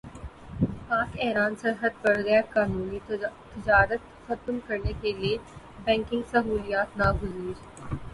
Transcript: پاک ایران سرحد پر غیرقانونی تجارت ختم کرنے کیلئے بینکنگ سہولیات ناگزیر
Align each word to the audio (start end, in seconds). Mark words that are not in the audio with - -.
پاک 0.87 1.09
ایران 1.15 1.55
سرحد 1.55 1.93
پر 2.01 2.15
غیرقانونی 2.23 2.99
تجارت 3.07 3.99
ختم 4.27 4.57
کرنے 4.67 4.93
کیلئے 5.01 5.37
بینکنگ 5.85 6.21
سہولیات 6.31 6.97
ناگزیر 6.97 7.55